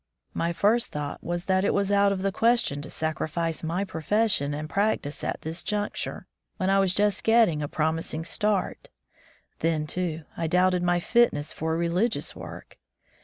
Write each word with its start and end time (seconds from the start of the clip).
My 0.33 0.51
first 0.51 0.91
thought 0.91 1.23
was 1.23 1.45
that 1.45 1.63
it 1.63 1.75
was 1.75 1.91
out 1.91 2.11
of 2.11 2.23
the 2.23 2.31
question 2.31 2.81
to 2.81 2.89
sacrifice 2.89 3.61
my 3.61 3.85
profession 3.85 4.51
and 4.51 4.67
practice 4.67 5.23
at 5.23 5.41
this 5.43 5.61
juncture, 5.61 6.25
when 6.57 6.71
I 6.71 6.79
was 6.79 6.95
just 6.95 7.23
getting 7.23 7.61
a 7.61 7.67
promising 7.67 8.25
start. 8.25 8.89
Then, 9.59 9.85
too, 9.85 10.23
I 10.35 10.47
doubted 10.47 10.81
my 10.81 10.99
fitness 10.99 11.53
for 11.53 11.77
religious 11.77 12.35
work. 12.35 12.79